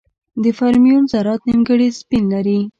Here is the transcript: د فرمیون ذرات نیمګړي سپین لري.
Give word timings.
د 0.43 0.45
فرمیون 0.57 1.03
ذرات 1.11 1.41
نیمګړي 1.47 1.87
سپین 1.99 2.23
لري. 2.33 2.59